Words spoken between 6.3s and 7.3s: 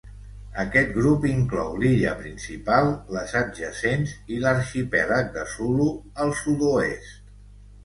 sud-oest.